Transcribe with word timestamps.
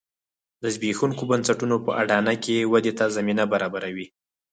د 0.61 0.63
زبېښونکو 0.75 1.23
بنسټونو 1.31 1.75
په 1.85 1.91
اډانه 2.01 2.33
کې 2.43 2.69
ودې 2.71 2.93
ته 2.99 3.05
زمینه 3.17 3.43
برابروي 3.53 4.07